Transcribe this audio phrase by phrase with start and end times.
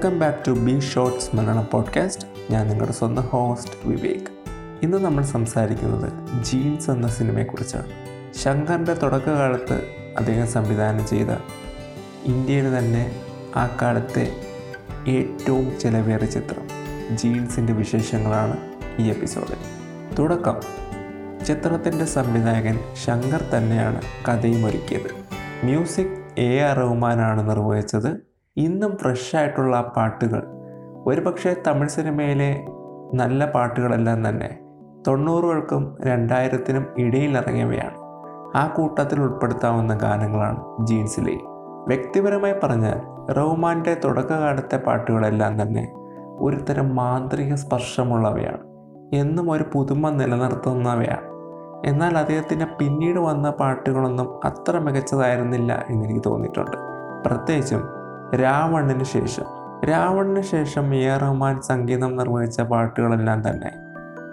[0.00, 4.26] Welcome back to B shorts Malayalam podcast ഞാൻ നിങ്ങളുടെ സ്വന്തം ഹോസ്റ്റ് വിവേക്.
[4.82, 6.12] ഇന്ന് നമ്മൾ സംസാരിക്കുന്നത്
[6.44, 7.86] ജീൻസ് എന്ന സിനിമയെക്കുറിച്ചാണ്.
[8.34, 9.82] ശങ്കറിന്റെ തുടക്കകാലത്ത്
[10.18, 11.26] അദ്ദേഹം സംവിധാനം ചെയ്ത
[12.24, 13.20] ഇന്ത്യയിൽ തന്നെ
[13.56, 14.32] ആ കാലത്തെ
[15.08, 16.68] ഏറ്റവും ചിലവേറിയ ചിത്രം
[17.16, 18.56] ജീൻസിന്റെ വിശേഷങ്ങളാണ്
[18.98, 19.56] ഈ എപ്പിസോഡിൽ
[20.14, 20.56] തുടക്കം.
[21.46, 25.10] ചിത്രത്തിന്റെ സംവിധായകൻ ശങ്കർ തന്നെയാണ് കഥയും ഒരുക്കിയത്.
[25.64, 28.29] മ്യൂസിക് എ ആർ റഹ്മാനാണ് നിർവഹിച്ചത്.
[28.56, 30.42] ഇന്നും ഫ്രഷ് ആയിട്ടുള്ള ആ പാട്ടുകൾ.
[31.06, 32.66] ഒരുപക്ഷെ തമിഴ് സിനിമയിലെ
[33.14, 34.58] നല്ല പാട്ടുകളെല്ലാം തന്നെ
[35.08, 37.96] തൊണ്ണൂറുകൾക്കും രണ്ടായിരത്തിനും ഇടയിൽ ഇറങ്ങിയവയാണ്.
[38.56, 41.38] ആ കൂട്ടത്തിൽ ഉൾപ്പെടുത്താവുന്ന ഗാനങ്ങളാണ് ജീൻസിലെ.
[41.88, 45.92] വ്യക്തിപരമായി പറഞ്ഞാൽ റഹ്മാന്റെ തുടക്കകാലത്തെ പാട്ടുകളെല്ലാം തന്നെ
[46.40, 48.64] ഒരുതരം മാന്ത്രിക സ്പർശമുള്ളവയാണ്.
[49.16, 51.30] എന്നും ഒരു പുതുമ നിലനിർത്തുന്നവയാണ്.
[51.86, 56.76] എന്നാൽ അദ്ദേഹത്തിന്റെ പിന്നീട് വന്ന പാട്ടുകളൊന്നും അത്ര മികച്ചതായിരുന്നില്ല എന്നെനിക്ക് തോന്നിയിട്ടുണ്ട്.
[57.26, 57.99] പ്രത്യേകിച്ചും
[58.34, 59.44] രാവണന് ശേഷം.
[59.84, 63.72] രാവണന് ശേഷം എ റഹ്മാൻ സംഗീതം നിർവഹിച്ച പാട്ടുകളെല്ലാം തന്നെ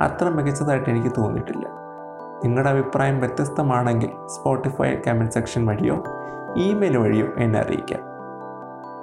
[0.02, 1.68] അത്ര മികച്ചതായിട്ട് എനിക്ക് തോന്നിയിട്ടില്ല.
[2.44, 6.04] നിങ്ങളുടെ അഭിപ്രായം വ്യത്യസ്തമാണെങ്കിൽ സ്പോട്ടിഫൈ കമന്റ് സെക്ഷൻ വഴിയോ
[6.58, 8.00] ഇമെയിൽ വഴിയോ എന്നെ അറിയിക്കാം.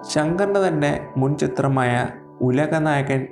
[0.09, 2.07] ശങ്കറിന്റെ തന്നെ മുൻ ചിത്രമായ
[2.41, 3.27] ഉലകനായകൻ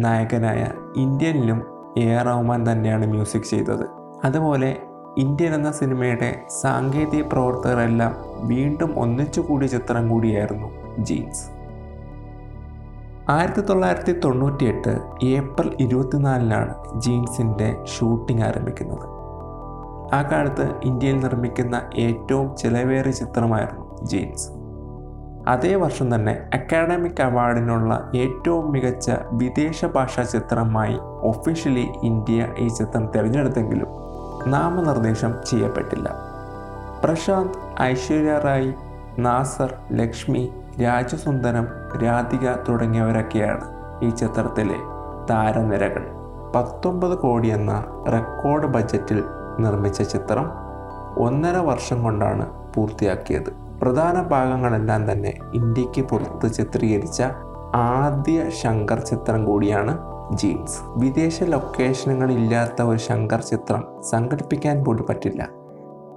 [0.00, 1.62] നായകനായ ഇന്ത്യനിലും
[1.98, 3.86] എ ആർ റഹ്മാൻ തന്നെയാണ് മ്യൂസിക് ചെയ്തത്.
[4.24, 4.76] അതുപോലെ
[5.18, 8.14] ഇന്ത്യൻ എന്ന സിനിമയുടെ സാങ്കേതിക പ്രവർത്തകരെല്ലാം
[8.48, 11.58] വീണ്ടും ഒന്നിച്ചു കൂടിയ ചിത്രം കൂടിയായിരുന്നു ജീൻസ്
[13.30, 19.06] ആയിരത്തി തൊള്ളായിരത്തി തൊണ്ണൂറ്റിയെട്ട് ഏപ്രിൽ ഇരുപത്തിനാലിനാണ് ജീൻസിന്റെ ഷൂട്ടിംഗ് ആരംഭിക്കുന്നത്.
[20.14, 24.50] ആ കാലത്ത് ഇന്ത്യയിൽ നിർമ്മിക്കുന്ന ഏറ്റവും ചിലവേറിയ ചിത്രമായിരുന്നു ജീൻസ്
[25.48, 33.88] അതേ വർഷം തന്നെ അക്കാഡമിക് അവാർഡിനുള്ള ഏറ്റവും മികച്ച വിദേശ ഭാഷാ ചിത്രമായി ഒഫീഷ്യലി ഇന്ത്യ ഈ ചിത്രം തിരഞ്ഞെടുത്തെങ്കിലും
[34.46, 36.08] നാമനിർദ്ദേശം ചെയ്യപ്പെട്ടില്ല.
[37.04, 38.72] പ്രശാന്ത് ഐശ്വര്യ റായ്
[39.18, 40.50] നാസർ ലക്ഷ്മി
[40.82, 41.66] രാജസുന്ദരം
[42.04, 43.64] രാധിക തുടങ്ങിയവരൊക്കെയാണ്
[44.02, 44.76] ഈ ചിത്രത്തിലെ
[45.30, 46.04] താരനിരകൾ.
[46.54, 49.24] പത്തൊമ്പത് കോടി എന്ന റെക്കോർഡ് ബജറ്റിൽ
[49.60, 50.46] നിർമ്മിച്ച ചിത്രം
[51.18, 53.50] ഒന്നര വർഷം കൊണ്ടാണ് പൂർത്തിയാക്കിയത്.
[53.82, 57.22] പ്രധാന ഭാഗങ്ങളെല്ലാം തന്നെ ഇന്ത്യയ്ക്ക് പുറത്ത് ചിത്രീകരിച്ച
[57.74, 59.98] ആദ്യ ശങ്കർ ചിത്രം കൂടിയാണ്
[60.32, 60.78] ജീൻസ്.
[60.96, 65.48] വിദേശ ലൊക്കേഷനുകളില്ലാത്ത ഒരു ശങ്കർ ചിത്രം സംഘടിപ്പിക്കാൻ പോലും പറ്റില്ല.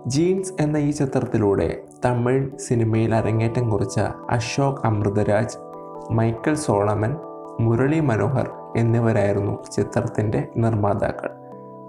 [0.08, 5.58] ജീൻസ് എന്ന ഈ ചിത്രത്തിലൂടെ തമിഴ് സിനിമയിൽ അരങ്ങേറ്റം കുറിച്ച അശോക് അമൃതരാജ്
[6.12, 7.16] മൈക്കൽ സോളമൻ
[7.60, 11.30] മുരളി മനോഹർ എന്നിവരായിരുന്നു ചിത്രത്തിന്റെ നിർമ്മാതാക്കൾ.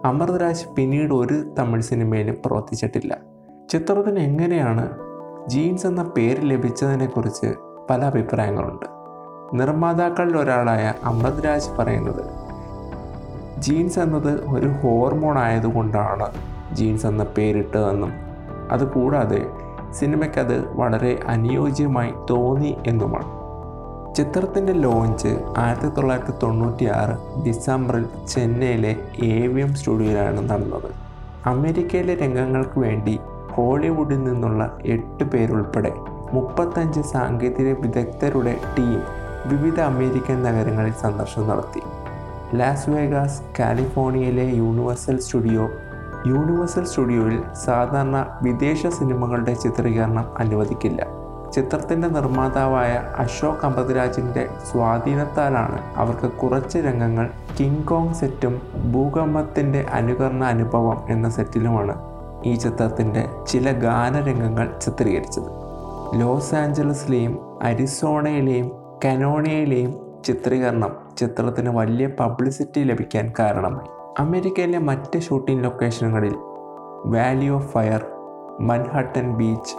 [0.05, 3.17] അമൃതരാജ് പിന്നീട് ഒരു തമിഴ് സിനിമയിലും പ്രവർത്തിച്ചിട്ടില്ല.
[3.71, 4.91] ചിത്രത്തിന് എങ്ങനെയാണ്
[5.47, 7.55] ജീൻസ് എന്ന പേര് ലഭിച്ചതിനെക്കുറിച്ച്
[7.91, 8.87] പല അഭിപ്രായങ്ങളുണ്ട്.
[9.55, 12.25] നിർമ്മാതാക്കളിൽ ഒരാളായ അമൃതരാജ് പറയുന്നത്
[13.61, 16.27] ജീൻസ് എന്നത് ഒരു ഹോർമോൺ ആയതുകൊണ്ടാണ്
[16.73, 18.13] ജീൻസ് എന്ന പേരിട്ടതെന്നും
[18.71, 19.47] അതുകൂടാതെ
[19.93, 23.43] സിനിമയ്ക്കത് വളരെ അനുയോജ്യമായി തോന്നി എന്നുമാണ്.
[24.15, 30.91] ചിത്രത്തിന്റെ ലോഞ്ച് ആയിരത്തി തൊള്ളായിരത്തി തൊണ്ണൂറ്റി ആറ് ഡിസംബറിൽ ചെന്നൈയിലെ എ വി എം സ്റ്റുഡിയോയിലാണ് നടന്നത്.
[31.47, 33.19] അമേരിക്കയിലെ രംഗങ്ങൾക്ക് വേണ്ടി
[33.51, 35.93] ഹോളിവുഡിൽ നിന്നുള്ള എട്ട് പേരുൾപ്പെടെ
[36.33, 39.01] മുപ്പത്തഞ്ച് സാങ്കേതിക വിദഗ്ധരുടെ ടീം
[39.47, 41.83] വിവിധ അമേരിക്കൻ നഗരങ്ങളിൽ സന്ദർശനം നടത്തി.
[42.57, 45.69] ലാസ് വേഗാസ് കാലിഫോർണിയയിലെ യൂണിവേഴ്സൽ സ്റ്റുഡിയോ
[46.27, 51.07] യൂണിവേഴ്സൽ സ്റ്റുഡിയോയിൽ സാധാരണ വിദേശ സിനിമകളുടെ ചിത്രീകരണം അനുവദിക്കില്ല.
[51.55, 57.31] ചിത്രത്തിന്റെ നിർമ്മാതാവായ അശോക് അമ്പതിരാജിന്റെ സ്വാധീനത്താലാണ് അവർക്ക് കുറച്ച് രംഗങ്ങൾ
[57.61, 58.63] കിങ് കോങ് സെറ്റും
[58.93, 61.95] ഭൂകമ്പത്തിന്റെ അനുകരണ അനുഭവം എന്ന സെറ്റിലുമാണ്
[62.45, 65.51] ഈ ചിത്രത്തിന്റെ ചില ഗാനരംഗങ്ങൾ ചിത്രീകരിച്ചത്.
[66.21, 68.73] ലോസ് ആഞ്ചലസിലെയും അരിസോണയിലെയും
[69.05, 74.02] കനോണയിലെയും ചിത്രീകരണം ചിത്രത്തിന് വലിയ പബ്ലിസിറ്റി ലഭിക്കാൻ കാരണമായി.
[74.19, 76.35] അമേരിക്കയിലെ മറ്റ് shooting ലൊക്കേഷനുകളിൽ
[77.05, 78.07] Valley of Fire
[78.61, 79.77] Manhattan Beach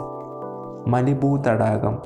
[0.90, 1.98] Malibu തടാകം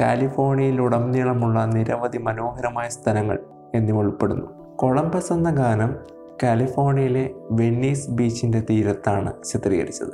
[0.00, 3.38] കാലിഫോർണിയയിലുടനീളമുള്ള നിരവധി മനോഹരമായ സ്ഥലങ്ങൾ
[3.74, 4.76] എന്നിവ ഉൾപ്പെടുന്നു.
[4.76, 5.96] കൊളംബസ് എന്ന ഗാനം
[6.42, 10.12] കാലിഫോർണിയയിലെ വെന്നീസ് ബീച്ചിന്റെ തീരത്താണ് ചിത്രീകരിച്ചത്.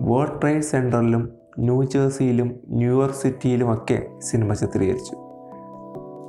[0.00, 5.16] വേൾഡ് ട്രേഡ് സെന്ററിലും ന്യൂജേഴ്സിയിലും ന്യൂയോർക്ക് സിറ്റിയിലുമൊക്കെ സിനിമ ചിത്രീകരിച്ചു.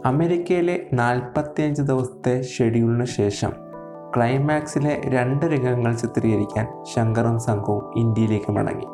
[0.06, 3.67] അമേരിക്കയിലെ നാൽപ്പത്തിയഞ്ച് ദിവസത്തെ ഷെഡ്യൂളിന് ശേഷം
[4.15, 8.88] ക്ലൈമാക്സിലെ രണ്ട് രംഗങ്ങൾ ചിത്രീകരിക്കാൻ ശങ്കറും സംഘവും ഇന്ത്യയിലേക്ക് മടങ്ങി.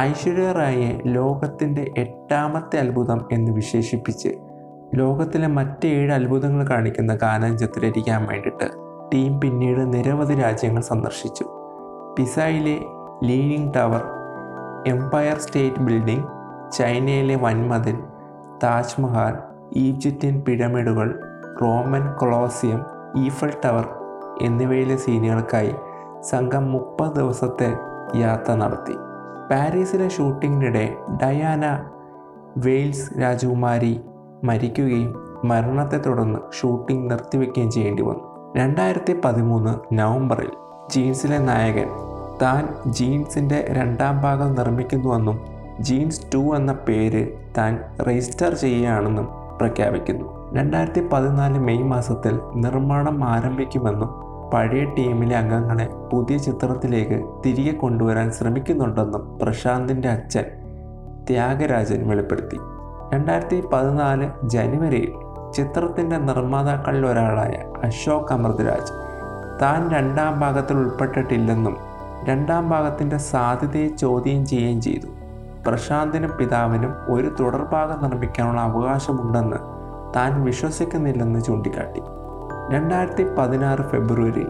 [0.00, 4.28] ഐശ്വര്യ റായിയെ ലോകത്തിന്റെ എട്ടാമത്തെ അത്ഭുതം എന്ന് വിശേഷിപ്പിച്ച്
[4.94, 8.70] ലോകത്തിലെ മറ്റ് ഏഴ് അത്ഭുതങ്ങൾ കാണിക്കുന്ന ഗാനം ചിത്രീകരിക്കാൻ വേണ്ടിയിട്ട്
[9.14, 11.44] ടീം പിന്നീട് നിരവധി രാജ്യങ്ങൾ സന്ദർശിച്ചു.
[12.18, 12.78] പിസയിലെ
[13.24, 14.02] leaning tower
[14.86, 16.26] Empire State Building
[16.72, 17.96] ചൈനയിലെ വൻമതിൽ
[18.62, 19.34] താജ്മഹൽ
[19.76, 21.20] ഈജിപ്ഷ്യൻ പിരമിഡുകൾ
[21.62, 22.80] റോമൻ കൊളോസിയം
[23.24, 23.86] ഈഫൽ ടവർ
[24.42, 25.74] എന്നിവയിലെ സീനുകൾക്കായി
[26.30, 27.76] സംഘം മുപ്പത് ദിവസത്തെ
[28.16, 28.92] യാത്ര നടത്തി.
[29.50, 31.84] പാരീസിലെ ഷൂട്ടിങ്ങിനിടെ ഡയാന
[32.56, 34.00] വെയിൽസ് രാജകുമാരി
[34.44, 35.14] മരിക്കുകയും
[35.44, 38.54] മരണത്തെ തുടർന്ന് ഷൂട്ടിംഗ് നിർത്തിവെക്കുകയും ചെയ്യേണ്ടി വന്നു.
[38.56, 40.50] രണ്ടായിരത്തി പതിമൂന്ന് നവംബറിൽ
[40.90, 41.88] ജീൻസിലെ നായകൻ
[42.42, 45.40] താൻ ജീൻസിന്റെ രണ്ടാം ഭാഗം നിർമ്മിക്കുന്നുവെന്നും
[45.80, 47.28] ജീൻസ് ടു എന്ന പേര്
[47.58, 49.28] താൻ രജിസ്റ്റർ ചെയ്യുകയാണെന്നും
[49.60, 50.54] പ്രഖ്യാപിക്കുന്നു.
[50.54, 60.08] രണ്ടായിരത്തി പതിനാല് മെയ് മാസത്തിൽ നിർമ്മാണം ആരംഭിക്കുമെന്നും പഴയ ടീമിലെ അംഗങ്ങളെ പുതിയ ചിത്രത്തിലേക്ക് തിരികെ കൊണ്ടുവരാൻ ശ്രമിക്കുന്നുണ്ടെന്നും പ്രശാന്തിന്റെ
[60.08, 60.44] അച്ഛൻ
[61.30, 62.58] ത്യാഗരാജൻ വെളിപ്പെടുത്തി.
[63.14, 65.12] രണ്ടായിരത്തി പതിനാല് ജനുവരിയിൽ
[65.52, 67.52] ചിത്രത്തിന്റെ നിർമ്മാതാക്കളിൽ ഒരാളായ
[67.84, 68.92] അശോക് അമൃതരാജ്
[69.62, 71.76] താൻ രണ്ടാം ഭാഗത്തിൽ ഉൾപ്പെട്ടിട്ടില്ലെന്നും
[72.24, 75.06] രണ്ടാം ഭാഗത്തിന്റെ സാധ്യതയെ ചോദ്യം ചെയ്യുകയും ചെയ്തു.
[75.66, 79.56] പ്രശാന്തിനും പിതാവിനും ഒരു തുടർഭാഗം നിർമ്മിക്കാനുള്ള അവകാശമുണ്ടെന്ന്
[80.16, 82.02] താൻ വിശ്വസിക്കുന്നില്ലെന്ന് ചൂണ്ടിക്കാട്ടി.
[82.70, 84.48] രണ്ടായിരത്തി പതിനാറ് ഫെബ്രുവരിയിൽ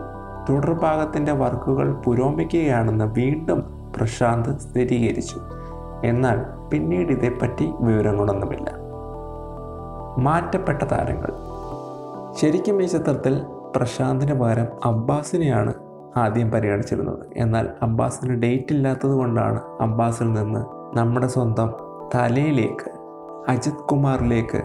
[0.49, 3.65] തുടർഭാഗത്തിന്റെ വർക്കുകൾ പുരോഗമിക്കുകയാണെന്ന് വീണ്ടും
[3.97, 5.41] പ്രശാന്ത് സ്ഥിരീകരിച്ചു.
[6.05, 8.71] എന്നാൽ പിന്നീട് ഇതേപ്പറ്റി വിവരങ്ങളൊന്നുമില്ല.
[10.19, 11.33] മാറ്റപ്പെട്ട താരങ്ങൾ.
[12.37, 13.43] ശരിക്കും ഈ ചിത്രത്തിൽ
[13.77, 15.75] പ്രശാന്തിന് പകരം അബ്ബാസിനെയാണ്
[16.17, 17.19] ആദ്യം പരിഗണിച്ചിരുന്നത്.
[17.37, 20.61] എന്നാൽ അബ്ബാസിന് ഡേറ്റ് ഇല്ലാത്തത് കൊണ്ടാണ് അബ്ബാസിൽ നിന്ന്
[20.99, 21.75] നമ്മുടെ സ്വന്തം
[22.15, 22.91] തലയിലേക്ക്
[23.49, 24.63] അജിത് കുമാറിലേക്ക്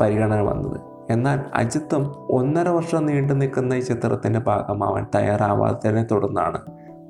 [0.00, 0.91] പരിഗണന വന്നത്.
[1.10, 6.60] എന്നാൽ അജിത്തും ഒന്നര വർഷം നീണ്ടു നിൽക്കുന്ന ഈ ചിത്രത്തിന്റെ ഭാഗമാവാൻ തയ്യാറാവാത്തതിനെ തുടർന്നാണ്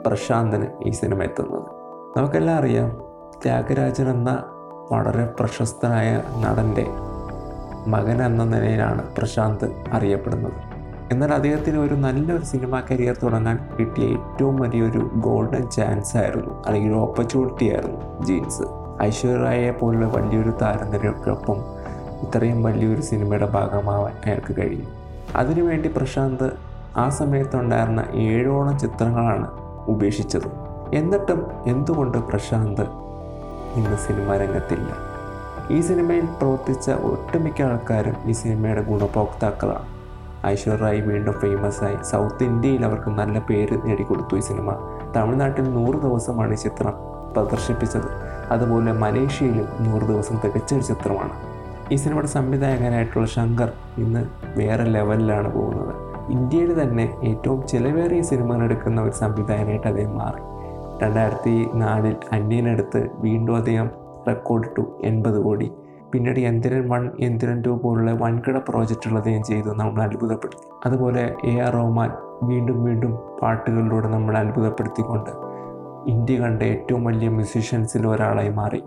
[0.07, 1.65] പ്രശാന്തിന് ഈ സിനിമ എത്തുന്നത്.
[2.19, 3.03] നമുക്കെല്ലാം അറിയാം
[3.43, 4.45] ത്യാഗരാജൻ എന്ന
[4.93, 6.87] വളരെ പ്രശസ്തനായ നടന്റെ
[7.87, 10.53] മകൻ എന്ന നിലയിലാണ് പ്രശാന്ത് അറിയപ്പെടുന്നത്.
[11.13, 17.71] എന്നാൽ അദ്ദേഹത്തിന് ഒരു നല്ലൊരു സിനിമാ കരിയർ തുടങ്ങാൻ കിട്ടിയ ഏറ്റവും വലിയൊരു ഗോൾഡൻ ചാൻസ് ആയിരുന്നു അല്ലെങ്കിൽ ഓപ്പർച്യൂണിറ്റി
[17.71, 18.63] ആയിരുന്നു ജീൻസ്.
[19.03, 21.82] ഐശ്വര്യയെ പോലുള്ള വലിയൊരു താരനിരക്കൊപ്പം
[22.23, 24.87] ഇത്രയും വലിയൊരു സിനിമയുടെ ഭാഗമാവാൻ അയാൾക്ക് കഴിഞ്ഞു.
[25.37, 26.53] അതിനുവേണ്ടി പ്രശാന്ത്
[26.97, 29.51] ആ സമയത്തുണ്ടായിരുന്ന ഏഴോളം ചിത്രങ്ങളാണ്
[29.89, 30.73] ഉപേക്ഷിച്ചത്.
[30.95, 32.83] എന്നിട്ടും എന്തുകൊണ്ട് പ്രശാന്ത്
[33.75, 35.13] ഇന്ന് സിനിമാ രംഗത്തില്ല?
[35.71, 40.03] ഈ സിനിമയിൽ പ്രവർത്തിച്ച ഒട്ടുമിക്ക ആൾക്കാരും ഈ സിനിമയുടെ ഗുണഭോക്താക്കളാണ്.
[40.47, 41.97] ഐശ്വര്യായി വീണ്ടും ഫേമസ് ആയി.
[42.03, 44.73] സൗത്ത് ഇന്ത്യയിൽ അവർക്ക് നല്ല പേര് നേടിക്കൊടുത്തു ഈ സിനിമ.
[45.17, 46.93] തമിഴ്നാട്ടിൽ നൂറ് ദിവസമാണ് ഈ ചിത്രം
[47.37, 48.09] പ്രദർശിപ്പിച്ചത്.
[48.51, 51.52] അതുപോലെ മലേഷ്യയിലും നൂറ് ദിവസം തികച്ചൊരു ചിത്രമാണ്.
[51.93, 54.25] ഈ സിനിമയുടെ സംവിധായകനായിട്ടുള്ള ശങ്കർ ഇന്ന്
[54.59, 55.95] വേറെ ലെവലിലാണ് പോകുന്നത്.
[56.31, 60.43] ഇന്ത്യയിൽ തന്നെ ഏറ്റവും ചിലവേറിയ സിനിമകൾ എടുക്കുന്ന ഒരു സംവിധായകനായിട്ട് അദ്ദേഹം മാറി.
[61.03, 63.91] രണ്ടായിരത്തി നാലിൽ അന്യനെടുത്ത് വീണ്ടും അദ്ദേഹം
[64.29, 65.73] റെക്കോർഡിട്ടു എൺപത് കോടി.
[66.13, 70.67] പിന്നീട് യന്ത്രൻ വൺ യന്ത്രൻ ടു പോലുള്ള വൻകിട പ്രോജക്റ്റുകൾ അദ്ദേഹം ചെയ്തു നമ്മൾ അത്ഭുതപ്പെടുത്തി.
[70.87, 72.11] അതുപോലെ എ ആർ റഹ്മാൻ
[72.43, 75.31] വീണ്ടും വീണ്ടും പാട്ടുകളിലൂടെ നമ്മൾ അത്ഭുതപ്പെടുത്തിക്കൊണ്ട്
[76.11, 78.83] ഇന്ത്യ കണ്ട ഏറ്റവും വലിയ മ്യൂസീഷ്യൻസിൽ ഒരാളായി മാറി.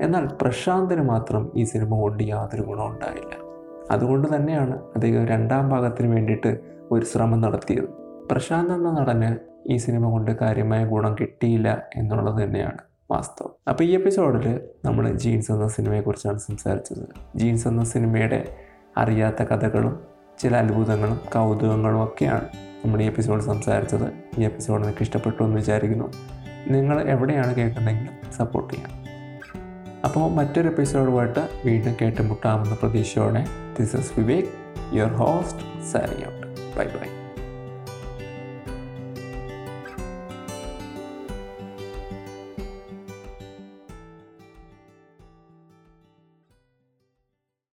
[0.00, 3.48] എന്നാൽ പ്രശാന്തിന് മാത്രം ഈ സിനിമ കൊണ്ട് യാതൊരു ഗുണവും ഉണ്ടായില്ല.
[3.90, 6.58] അതുകൊണ്ട് തന്നെയാണ് അദ്ദേഹം രണ്ടാം ഭാഗത്തിന് വേണ്ടിയിട്ട്
[6.90, 7.84] ഒരു ശ്രമം നടത്തിയത്.
[8.30, 9.36] പ്രശാന്ത് എന്ന നടന്
[9.72, 12.78] ഈ സിനിമ കൊണ്ട് കാര്യമായ ഗുണം കിട്ടിയില്ല എന്നുള്ളത് തന്നെയാണ്
[13.10, 13.50] വാസ്തവം.
[13.68, 17.38] അപ്പോൾ ഈ എപ്പിസോഡിൽ നമ്മൾ ജീൻസ് എന്ന സിനിമയെക്കുറിച്ചാണ് സംസാരിച്ചത്.
[17.38, 18.56] ജീൻസ് എന്ന സിനിമയുടെ
[18.96, 20.00] അറിയാത്ത കഥകളും
[20.38, 22.44] ചില അത്ഭുതങ്ങളും കൗതുകങ്ങളും ഒക്കെയാണ്
[22.84, 24.40] നമ്മൾ ഈ എപ്പിസോഡ് സംസാരിച്ചത്.
[24.40, 26.12] ഈ എപ്പിസോഡ് നിങ്ങൾക്ക് ഇഷ്ടപ്പെട്ടു എന്ന് വിചാരിക്കുന്നു.
[26.68, 28.97] നിങ്ങൾ എവിടെയാണ് കേൾക്കുന്നതെങ്കിലും സപ്പോർട്ട് ചെയ്യാം.
[30.04, 33.46] അപ്പോൾ മറ്റൊരു എപ്പിസോഡുമായിട്ട് വീണ്ടും കേട്ടുമുട്ടാമെന്ന പ്രതീക്ഷയോടെ.
[33.80, 34.44] This is Vivek
[34.92, 37.17] your host sorry out bye bye